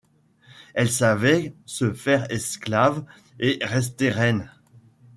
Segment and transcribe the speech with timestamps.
[0.73, 3.05] Elle savait se faire esclave
[3.39, 4.49] et rester reine